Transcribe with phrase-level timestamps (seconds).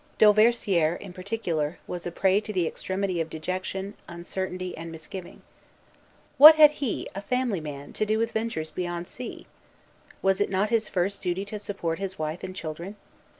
[0.17, 5.43] Dauversière, in particular, was a prey to the extremity of dejection, uncertainty, and misgiving.
[6.39, 9.45] What had he, a family man, to do with ventures beyond sea?
[10.23, 12.95] Was it not his first duty to support his wife and children?